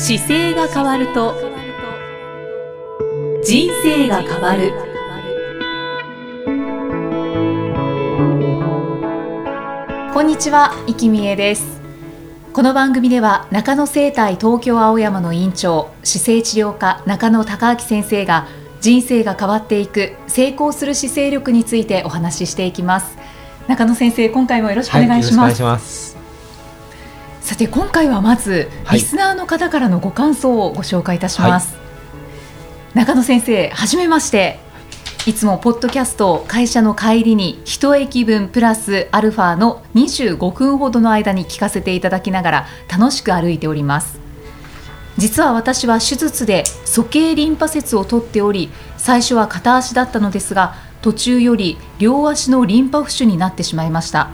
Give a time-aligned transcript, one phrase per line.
[0.00, 1.34] 姿勢が変わると
[3.44, 4.72] 人生が変わる。
[10.14, 11.80] こんにちは、生きみえです。
[12.52, 18.46] この番組では中野生態東京青山の院長姿勢治療科中野孝明先生が
[18.80, 23.18] 人生が変わっていく成功する姿勢力についてお話ししていきます。
[23.66, 25.60] 中野先生今回もよろしくお願いします。
[25.60, 26.12] はい、ます。
[26.12, 26.17] さ
[27.58, 28.98] て今回はまず、はい。
[28.98, 31.76] リスナーの方からのご感想をご紹介いたします、
[32.94, 34.60] 中野先生はじめまして。
[35.26, 44.18] いつもポッドキャストを会社の帰りに一駅分プラスアルファの25分ほどの間に聞かせていただきながら楽しく歩いております。
[45.18, 54.30] 実は私は手術で鼠径リンパ節を取っており最初は片足だったのですが途中より両足のリンパ浮腫になってしまいました。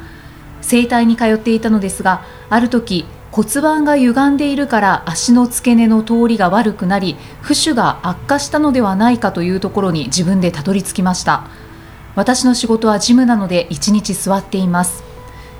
[0.60, 3.04] 整体に通っていたのですがある時
[3.34, 11.48] 骨盤が歪んでいるから足の付け根の通りが悪くなり浮腫が悪化したのではないかというところに自分でたどり着きました。
[12.14, 15.02] 私の仕事はジムなので1日座っています。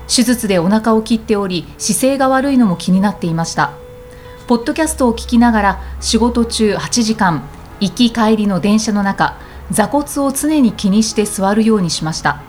[0.07, 3.73] 手術でお腹を切っており姿勢が悪いのも気になっていました。
[4.47, 7.43] ポッドキャストを聞きながら仕事中8時間
[7.81, 9.37] 行き帰りの電車の中
[9.69, 12.41] 座骨を常に気にして座るようにしました。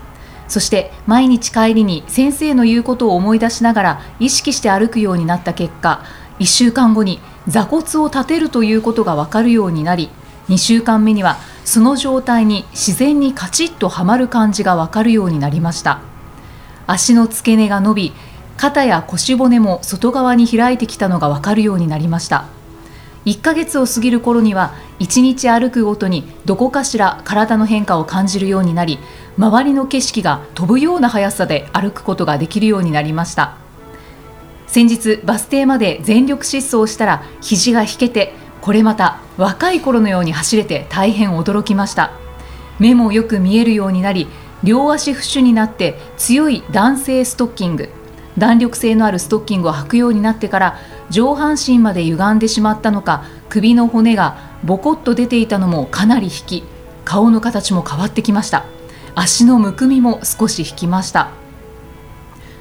[0.47, 6.03] そして毎日帰りに先生の言うことを思い出しながら意識して歩くようになった結果
[6.39, 10.09] 1週間後に座骨を立てるということが分かるようになり
[10.49, 15.99] 2週間目にはその状態に自然にカチッとはまる感じが分かるようになりました。
[16.85, 18.13] 足の付け根が伸び
[18.55, 22.45] 肩や腰骨も外側に開いてきたのが分かるようになりました。
[23.25, 28.99] 1ヶ月を過ぎる頃には1日歩くごとにどこかしら体の変化を感じるようになり
[29.37, 33.57] 周りの景色が飛ぶような速さで歩くことができるようになりました。
[34.65, 42.11] 先日バス停まで全力疾走したら肘が引けてこれまた若い頃のように走れて大変驚きました。
[42.79, 44.27] 目もよく見えるようになり
[44.63, 47.89] 両足不腫になって強い男性ストッキング
[48.37, 50.77] 弾力性のあるストッキングを履くようになってから
[51.09, 56.63] 上半身まで歪んでしまったのか首の骨がボコッと出ていたのもかなり引き
[57.05, 58.65] 顔の形も変わってきました。
[59.19, 61.31] 足のむくみも少し引きました。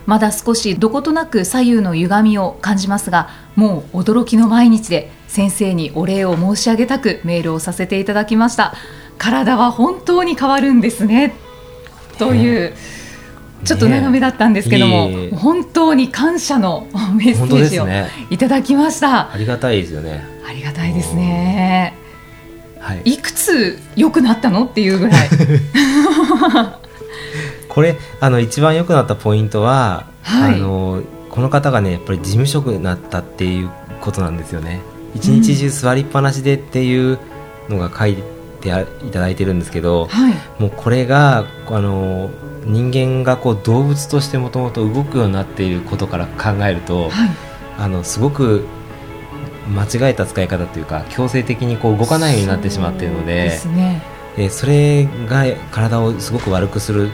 [0.07, 8.73] まだ少しどことなく左右の歪みを感じますがもう驚きの毎日で先生にお礼を申し上げたくメールをさせていただきました。
[9.19, 11.35] 体は本当に変わるんですね。
[12.19, 12.73] という、
[13.65, 15.25] ちょっと長めだったんですけども、いえ。
[15.25, 17.87] いえ本当に感謝のメッセージを
[18.31, 20.25] いただきました、ありがたいですよね。
[20.49, 22.06] ありがたいですね
[22.87, 23.03] はい。
[23.05, 25.29] いくつ良くなったのっていうぐらい。
[27.69, 30.55] これあの一番良くなったポイントは、はい。
[30.55, 33.71] あのこの方がねやっぱり事務職になったっていう
[34.01, 34.83] ことなんですよね。
[35.17, 37.19] 一日中座りっぱなしでっていう
[37.69, 38.19] のが書い
[38.61, 40.35] てあいただいてるんですけど、はい。
[40.61, 42.31] もうこれがあの
[42.65, 47.31] 人間がこう動物としてもともと動くようになっていることから考えると、はい。
[47.79, 48.65] あのすごく
[49.69, 54.03] 間違えた使い方というか強制的にこう動かないようになってしまっているのそうでですね。
[54.37, 57.11] でそれが体をすごく悪くする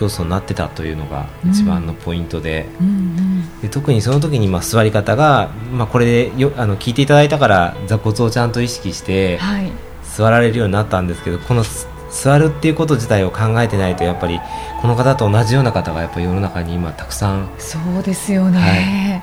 [0.00, 3.60] 要素になってたというのが一番のポイントで,、うんうん。
[3.62, 9.70] で特にその時にまあ座り方が、まあ、これでよあの聞いていただいたから座骨をちゃんと意識してはい。
[10.02, 14.40] 座られるようになったんですけどこのす座るっていうこと自体を考えてないとやっぱり
[14.80, 17.50] この方と同じような方がやっぱり世の中に今たくさん。
[17.58, 19.22] そうですよね、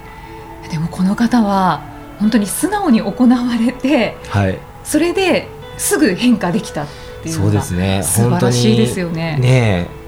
[0.69, 1.81] でもこの方は
[2.19, 4.59] 本当に素直に行われてはい。
[4.83, 5.47] それで
[5.77, 6.87] すぐ変化できたっ
[7.23, 8.01] ていうのがですね。
[8.03, 9.37] 素晴らしいですよね。
[9.39, 10.03] ねえ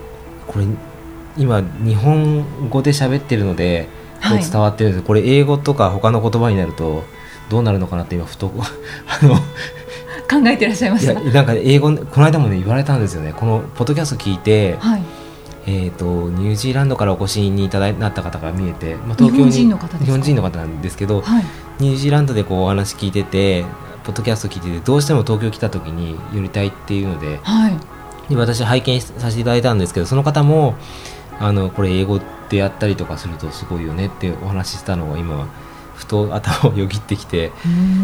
[0.48, 0.66] これ
[1.38, 3.88] 今日本語で喋ってるので
[4.22, 5.00] 伝わってるんです。
[5.00, 7.04] けど、これ英語とか他の言葉になると
[7.50, 8.52] どうなるのかなって今ふと
[9.22, 11.14] あの考えてらっしゃいまいした。
[11.14, 13.34] やなんか英語この間もね言われたんですよね。
[13.36, 15.04] このポッドキャスト聞いて、はい
[15.68, 20.06] えー、とニュージーランドからお越しにいただいなった方から見えて、まあ、東京に日本人の方ですか？
[20.06, 21.44] 日本人の方なんですけど、はい。
[21.79, 23.66] ニュージーランドでこうお話聞いてて
[24.03, 27.73] ポッドキャスト聞いててどうしても東京来た時に寄りたいっていうのではい。
[28.29, 30.76] で私拝見させていただいたんですけどその方も
[31.40, 32.20] あのこれ英語
[32.50, 35.47] でやったりとかするとすごいよねってお話ししたのが今
[36.05, 37.52] ふと頭をよぎってきて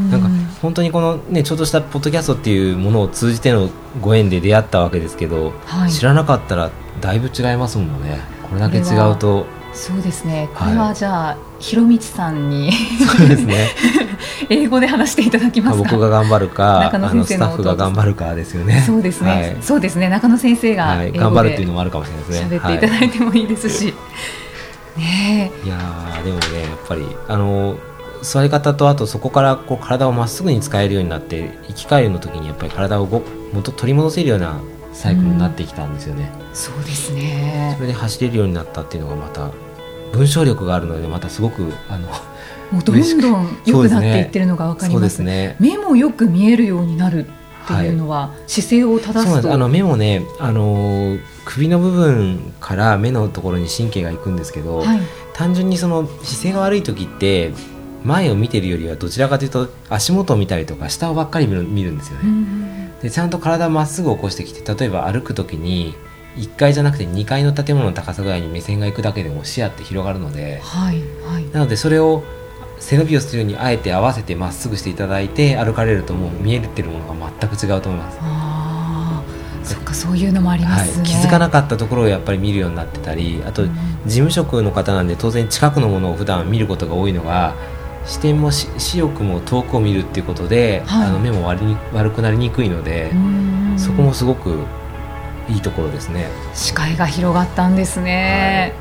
[0.10, 0.30] なんか
[0.62, 3.70] 本当にこのねちょっとしたポッドキャストっていうものを通じての
[4.02, 5.92] ご縁で出会ったわけですけど、はい。
[5.92, 8.20] 知らなかったらだいぶ違いますもんね。
[8.50, 8.82] これだけ違
[9.12, 9.46] うと。
[9.74, 10.50] そうですね。
[10.54, 10.74] こはい。
[10.74, 13.70] れはじゃあ、ひろみちさんにそうですね。
[14.50, 15.90] 英語で話していただきますか？
[15.92, 18.84] 僕が頑張るか中野あの先生のスタッフが頑張るかですよね。
[18.86, 19.58] そうですね、はい。
[19.62, 20.10] そうですね。
[20.10, 22.58] 中野先生がはい、頑張るっていうのもあるかもしれないですね。
[22.58, 23.94] 喋っていただいてもいいですし、
[24.98, 27.78] ねいやーでもねやっぱりあの
[28.22, 33.24] 座り方とあとそこからこう体をまっすぐに使えるようになって生き返るの時にやっぱり体をご
[33.54, 34.62] 元取り戻せるような
[34.94, 37.74] サイクルになってきたんですよね、うん、そうですね。
[37.78, 39.52] それで走れるようになったっていうのがまた
[40.14, 42.08] 文章力があるのでまたすごくあの
[42.72, 45.18] もうどんどん良くなっていってるのが分かります。
[45.18, 49.54] すね、目もよく見えるようになるっていうのは、はい、姿勢を正すと。
[49.54, 55.02] あの目もねあの首の部分から目のところに神経がいくんですけど、はい、
[55.34, 57.52] 単純にその姿勢が悪い時って
[58.04, 62.92] 前を見てるよりはどちらかというと足元を見たりとか下をばっかり見る見るんですよね。
[63.02, 65.96] でちゃんと体をまっすぐ起こしてきて例えば歩く時に
[66.38, 72.24] 1階じゃなくて2階の建物の高さぐらいに目線がいくだけでも視野って広がるので、はいはい、なのでそれを
[72.80, 78.18] 背伸びをするようにあえて合わせてまっすぐしていただいて歩かれるともう見えてるものが全く違うと思います。
[78.22, 79.24] あ
[79.64, 80.98] そっかそういうのもあります、ね。
[80.98, 83.72] はい、気づかなかったところをやっぱり見るようになってたりあと、事
[84.08, 87.56] 務職の方なんで当然近くのものを普段見ることが多いのが
[88.06, 93.12] 視点も視力も遠くを見るっていうことで、はい、あの目も悪に悪くなりにくいので
[93.78, 94.66] そこもすごく
[95.50, 96.28] いいところですね。
[96.54, 98.74] 視界が広がったんですね、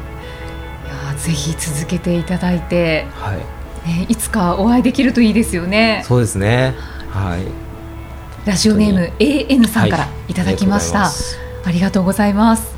[0.84, 3.38] はい、いやぜひ続けていただいて、はい。
[3.88, 6.02] ね、いつかお会いできるといいですよね。
[6.06, 6.74] そうですね。
[7.10, 7.40] はい。
[8.46, 10.34] ラジオネーム AN さんからい。
[10.34, 11.10] ただきました、はい、
[11.66, 12.74] ありがとうございます。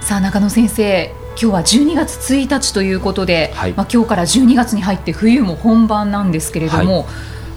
[0.00, 7.06] さあ中野先生今日は12月1日ということで、はい、まあ、今日から12月に入って冬も本番なんですけれども、はい、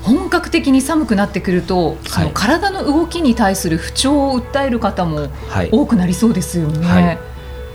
[0.04, 5.28] 本格的に寒くなってくるとその体の動きに対する不調を訴える方も
[5.72, 7.20] 多くなりそうですよね、はい、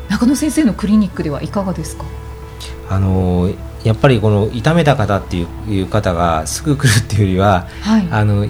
[0.08, 2.05] 中野先生のクリニックではいかがですか？
[2.88, 3.50] あの
[3.85, 7.69] やっぱりこの痛めた方っていう方がすぐ来るっていうよりは、
[8.11, 8.47] あの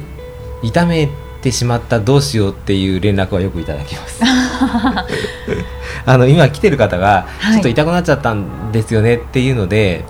[0.62, 1.08] 痛め
[1.40, 4.20] てしまったどうしようっていう連絡はよくいただきます。
[6.06, 10.04] あの今来てる方がちょっと痛くなっちゃったんですよねっていうので、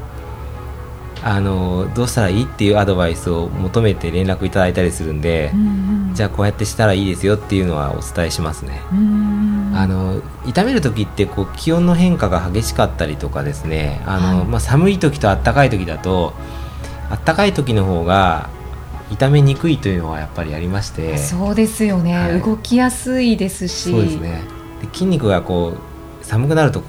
[1.22, 8.80] はい、あのどうしたらいいっていうアドバイスを求めて連絡いただいたりするんで、うんうん、じゃあこうやってしたらいいですよっていうのはお伝えしますね。
[9.74, 16.34] あの痛める時ってこう気温の変化が激しかったりとかですねあの、はい、まあ、寒い時と暖かい時だと
[17.24, 18.50] 暖かい時の方が
[19.10, 21.18] 痛めにくいというのはやっぱりありまして。
[21.18, 23.90] そうですよね、はい、動きやすいですし。
[23.90, 24.42] そうですね。
[24.80, 26.82] で筋肉がこう寒くなると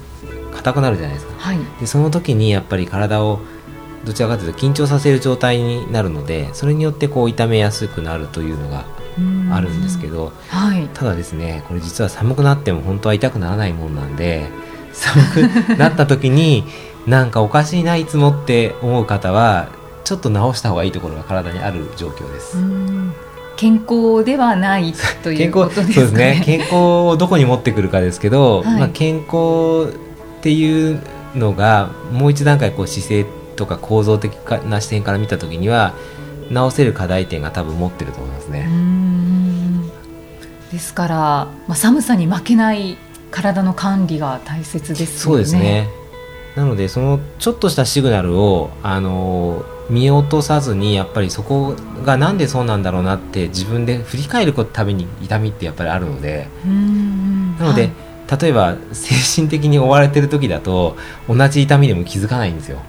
[0.52, 3.40] 硬くなるじゃないですか、はい、でその時にやっぱり体を
[4.04, 8.84] どちらかというと緊張させる状態になるのでそれによってこう痛めやすくなるというのが
[9.54, 14.48] あるんですけど、はい、ただですねこれ実は寒くなっても本当は痛くならないもんなんで
[14.92, 16.64] 寒くなった時に
[17.06, 19.68] なんかおかしいないつもって思う方は
[20.12, 22.58] ちょっと直した方がいいところが体にある状況です。
[23.56, 24.92] 健康ではない
[25.22, 25.94] ということですね。
[25.94, 26.42] そうですね。
[26.44, 31.00] 健康をどこに持ってくるかですけど、はい、まあ健康っていう
[31.34, 33.26] のがもう一段階こう姿勢
[33.56, 35.94] とか構造的な視点から見たときには
[36.50, 38.68] 直せる課題点が多分持ってると思いますね。
[40.70, 42.98] ですから、まあ、寒さに負けない
[43.30, 45.88] 体の管理が大切です、ね、そうですね。
[46.54, 51.74] なのでそのちょっとしたシグナルをあの見落とさずにやっぱりそこ
[52.04, 60.96] がなんでそうなんだろうなって自分で振り返るために痛みってやっぱりあるのでなので、はい、例えば精神的に追われてる時だと
[61.28, 62.80] 同じ痛みでも気づかないんですよ。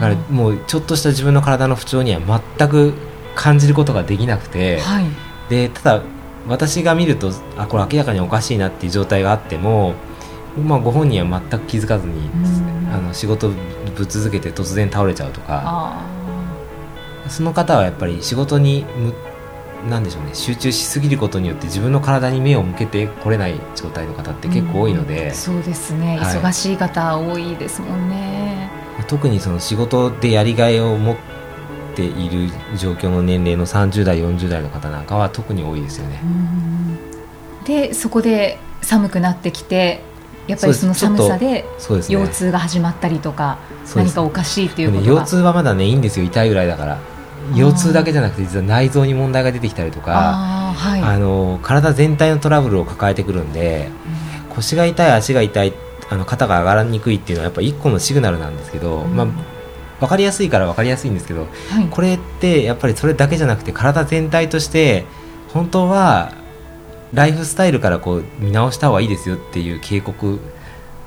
[0.00, 2.20] からもうちょっとした自分の体の不調には
[2.56, 2.94] 全く
[3.34, 5.06] 感じることができなくて、はい、
[5.48, 6.02] でただ
[6.46, 9.94] 私が見るとあこれ明らかにおかしいなっていう状態があっても
[10.64, 12.30] まあ、ご本人は全く気づかずに、
[12.92, 16.02] あの仕事ぶっ続けて突然倒れちゃうとか
[17.28, 18.84] その方はやっぱり仕事に
[19.88, 28.70] なんでしょうね集中しすぎることによって自分の体に目を向けてこれない状態の方って結構多いので、うん、そうですね、はい、忙しい方多いですもんね。
[29.06, 31.16] 特にその仕事でやりがいを持っ
[31.94, 36.20] ている状況の年齢の30代40代の方なんかは特に多いですよね。
[37.64, 40.02] でそこで寒くなってきて
[40.48, 43.58] やっぱりその寒さで腰痛が始まったりとか、
[43.94, 46.98] 何かおかしいっていうこと腰痛はまだねいいんですよ痛いぐらいだから。
[47.54, 50.12] 腰痛だけじゃなくて実は内臓に問題が出てきたりとか
[50.70, 53.90] あ、はい、あの体全体のトラブルを抱えてくるんで、
[54.48, 55.72] うん、腰が痛い足が痛い
[56.10, 59.26] あの肩が上がらにくいっていうのはやっぱ一個のシグナルなんですけど、うん、まあ
[60.00, 65.06] 分かりやすいから分かりやすいんですけど、はい、これってやっぱりそれだけじゃなくて体全体として
[65.52, 66.32] 本当は
[67.12, 70.38] ライフスタイルからこう見直した方がいいですよっていう警告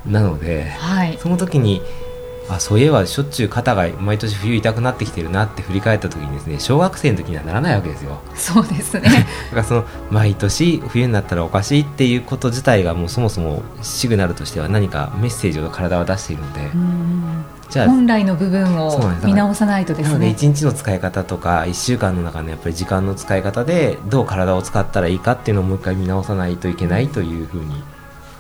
[0.06, 1.82] なので、はい、その時に
[2.50, 8.20] あそういえばしょっちゅう肩が毎年冬痛くなってきてるなって振り返った時にですね小学生の時にはならないわけですよ。
[8.36, 9.02] そうですね。
[9.50, 16.72] だからその毎年冬になったらおかしいっていうこと自体がもうそもそもシグナルとしては何かメッセージを体は出しているので、
[17.80, 20.14] 本来の部分を見直さないとですね。
[20.14, 27.84] なので1日の使い方とか1週間の中のやっぱり時間の使い方でどう体を使ったらいいかっていうのをもう一回見直さないといけないというふうに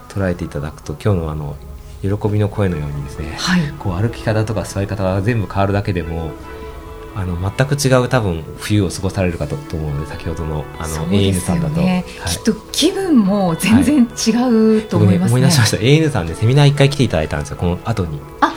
[0.10, 1.56] 捉えていただくと今日のあの
[2.02, 6.32] 喜びの声のようにですね、はい、こう歩き方とか座り方が全部変わるだけでも
[7.16, 15.34] あの全く違う多分冬を過ごされるかと思うので先ほどのあの AN さんだと、ねはい、きっと気分も全然違うと思います、ね。
[15.34, 15.78] はい、ね、思い出しました。
[15.78, 18.22] AN さんでセミナー一回来ていただいたんですよこの後に。
[18.40, 18.51] あ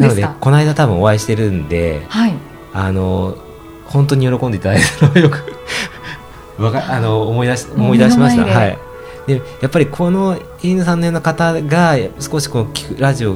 [0.00, 2.34] なのでこの間多分お会いしてるんで、はい、
[2.72, 3.36] あの
[3.86, 5.44] 本当に喜んでいただいたのをよく
[6.62, 8.44] わかあの思い出し思い出しました。
[8.44, 8.78] はい。
[9.26, 13.34] でやっぱりこの犬さんのような方が少しこう聞くラジオ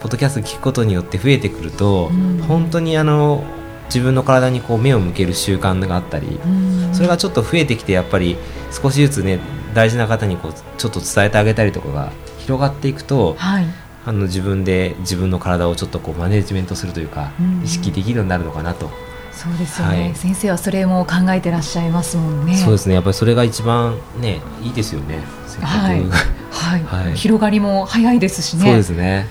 [0.00, 3.44] ポッドキャスト聞くことによって増えてくると、うん、本当にあの
[3.86, 8.36] 自分の体にこう目を向ける習慣があったり、うん、それがちょっと増えてきてやっぱり
[8.70, 9.38] 少しずつね
[9.74, 13.66] 大事な方にこうちょっと伝えてあげたりとかが広がっていくと、はい、
[14.06, 18.90] あの自分で自分の体をちょっとこうマネジメントするというか、うん、意識できるようになるのかなと。
[19.32, 22.56] そうですよね、はい、先生はそれも考えてらっしゃいますもんね。
[22.56, 22.94] そうですね。
[22.94, 25.18] やっぱりそれが一番ねいいですよね。
[25.60, 26.02] はい、
[26.50, 28.64] はい、はい、広がりも早いですしね。
[28.64, 29.26] そうですね。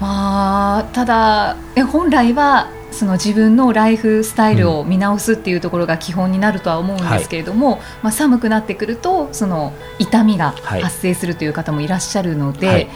[0.00, 12.88] まあただえ本来はその自分のライフスタイルを見直すっていうところが基本になるとは思うんですけれども、はい、まあ、寒くなってくるとその痛みが発生するという方もいらっしゃるので、はい、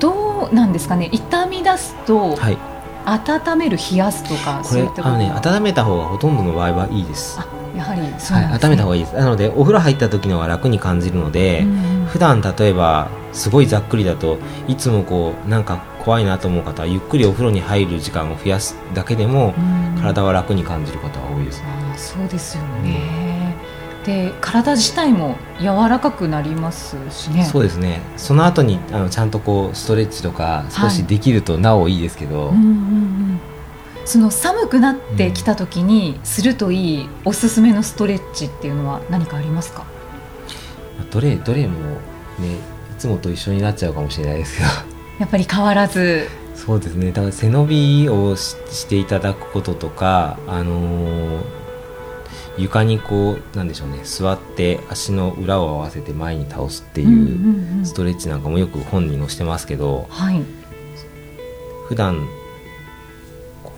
[0.00, 1.08] どうなんですかね？
[1.12, 2.58] 痛み出すと、はい、
[3.06, 7.38] 温める冷やすとかこれあのね温めた方がほとんどの場合はいいです。
[7.76, 9.14] やはりそう、ね、はい、温めた方がいいです。
[9.14, 11.66] なのでお風呂入った時のは楽に感じるので、う
[12.02, 23.29] ん、普段例えばすごいざっくりだといつもこうなんか怖いなと思う方はゆっくりお風呂に入る時間を増やすだけでも、うん、体は楽に感じる方が多いです、ね、そうですよね、うん、
[24.04, 27.44] で体自体も柔らかくなりますしね。
[27.44, 28.00] そうですね。
[28.16, 33.40] その後にあのちゃんとこうストレッチとか少しできるとなおいいですけど、はいうんうんうん。
[34.06, 39.84] その寒くなってきた時にするといいおすすめのストレッチっていうのは何かありますか？
[41.10, 41.78] どれどれも
[42.38, 42.58] ねい
[42.98, 44.68] つもと一緒になっちゃうかもしれないですけど。
[45.20, 46.26] やっぱり変わらず。
[46.54, 47.12] そうですね。
[47.12, 51.40] だから背伸びをしていただくこととかあのー、
[52.58, 54.00] 床にこうなんでしょうね。
[54.04, 60.42] 座って足の裏を合わせて前に倒すっていうストレッチなんかもよく本に載してますけど、はい、
[61.88, 62.26] 普段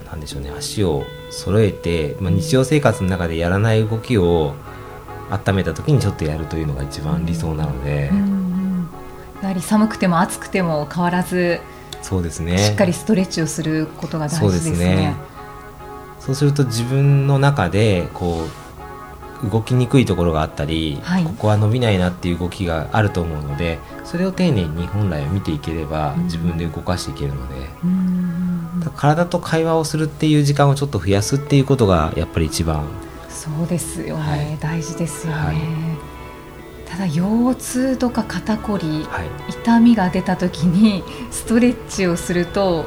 [0.05, 0.51] なんでしょうね。
[0.55, 4.53] 足を揃えて、まあ、日常生活の中でやらない動きを
[5.29, 8.89] 温めた時にちょっとやるというのが一番理想なので、うん、
[9.41, 11.61] やはり寒くても暑くても変わらず
[12.03, 12.57] そうですね。
[12.57, 14.51] しっかりストレッチをすることが大事ですね。
[14.51, 15.15] そうですね。
[16.19, 18.62] そうすると自分の中でこう
[19.49, 27.69] 動きにくいところがあったり、はい、ここは伸びないなっていう動きがあると思うのでそれを丁寧に本来は見ていければ自分で動かしていけるので。
[27.83, 28.33] うん
[28.95, 32.85] 体と会話をするっていう時間をちょっと増やすっていうことがやっぱり一番。
[33.29, 35.57] そうですよね、はい、大事ですよね、はい、
[36.89, 42.85] ただ腰痛とか肩こり、はい、痛みが出た時にストレッチをすると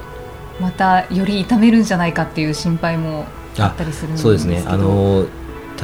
[0.58, 3.26] またより痛めるんじゃないかっていう心配も
[3.58, 4.30] あったりするんですけど。
[4.30, 4.64] そうですね。
[4.66, 5.26] あの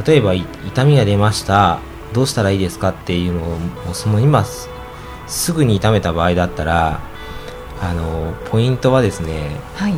[0.06, 1.80] 例えば痛みが出ました
[2.12, 3.58] どうしたらいいですかっていうの
[3.90, 7.00] をその今すぐに痛めた場合だったら
[7.80, 9.94] あのポイントはですね、はい、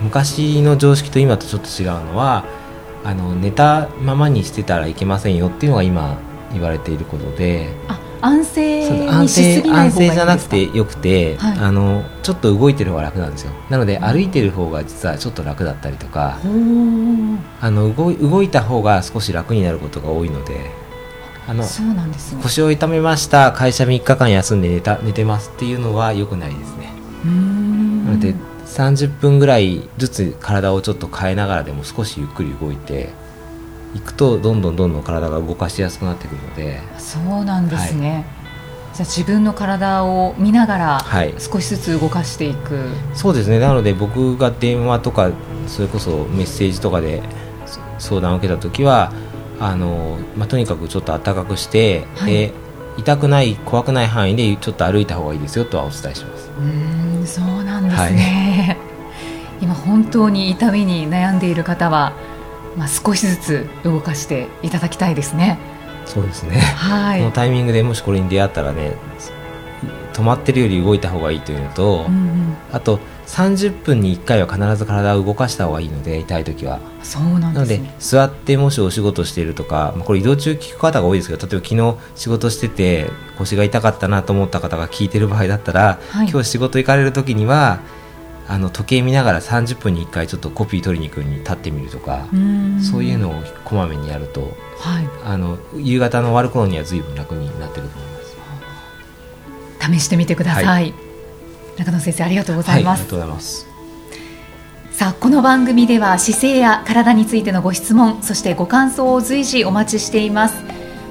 [0.00, 2.44] 昔の常識と今とちょっと違うのは
[3.04, 6.18] あの寝たままにしてたらいけませんよっていうのが今
[6.52, 7.74] 言われていることで。
[8.20, 13.52] 安静安静安静じゃなくてよくて、はい、あのちょっと動いてる方が楽なんですよ。
[13.70, 16.38] なので歩いてる方が実はちょっと楽だったりとか
[17.60, 20.70] あの動動いた方が少し楽になることが多いので
[21.48, 26.92] あのそうなんです、ね、腰を痛めました会社3日間休んで寝た寝てますっていうのはよくないですね。
[27.24, 28.34] なので
[28.66, 33.10] 30分ぐらいずつ体をちょっと変えながらでも少しゆっくり動いて
[33.94, 36.80] いくとどんどんどんどん体が動かしやすくなってくるので。
[36.98, 38.24] そうなんですね、はい、
[38.94, 41.04] じゃあ自分の体を見ながら
[41.38, 43.58] 少しずつ動かしていく、はい、そうですね。
[43.58, 45.30] なので僕が電話とか
[45.66, 47.22] それこそメッセージとかで
[47.98, 49.12] 相談を受けた時は
[49.58, 52.52] あの、まあ、とにかくちょっと暖かくして、はい、で
[52.96, 56.50] 痛くない怖くない範囲でちょっと歩いた方がいいですよとはお伝えします。
[56.58, 58.76] うんそうなんですね、
[59.60, 62.12] はい、 今本当に痛みに悩んでいる方は、
[62.76, 65.58] まあ、少しずつ動かしていただきたいですね。
[66.06, 68.96] そうですね、はい、このタイミングでもしこれに出会ったらね
[70.12, 76.80] 止まってるより動いた方がいいというのと、うんうん、あと30分に1回は必ず体を動かした方がいいので痛い時は。
[77.02, 83.08] そうなんなのでですね座ってもしお仕事しているとか、まあこれ移動中聞く方が多いですけど例えば昨日仕事してて
[83.38, 86.28] 腰が痛かったなと思った方が聞いてる場合だったら、はい。
[86.28, 87.80] 今日仕事行かれる時には
[88.50, 92.82] あの時計見ながら30分に1回ちょっとコピー取りに行くに立ってみるとか、ん。
[92.82, 95.08] そういうのをこまめにやるとはい。
[95.24, 98.18] あの夕方の終わる頃には随分楽になってると思いま
[99.86, 99.92] す。
[99.92, 100.92] 試してみてください、は
[101.78, 103.66] 中野先生ありがとうございます、はいありがとうございます。
[104.90, 110.56] さあこの番組では姿勢や体についてのご質問そしてご感想を随時お待ちしています。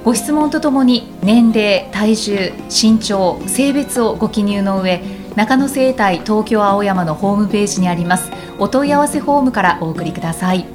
[0.04, 8.30] ご質問とともに年齢体重身長性別をご記入の上中野生態東京青山のホームページにあります。
[8.58, 10.66] お問い合わせフォームからお送りください。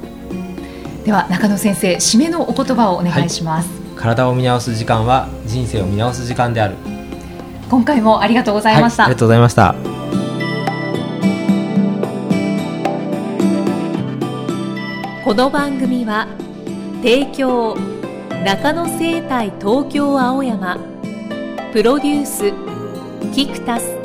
[1.04, 6.74] では中野先生締めのお言葉をお願いします、体を見直す時間は人生を見直す時間である。
[7.70, 9.74] 今回もありがとうございました、はい、ありがとうございました。
[15.24, 16.26] この番組は
[17.02, 17.76] 提供
[18.44, 20.78] 中野生態東京青山
[21.72, 22.52] プロデュース
[23.34, 23.95] キクタス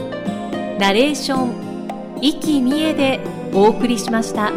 [0.81, 3.19] ナレーション生きみえで
[3.53, 4.51] お送りしました。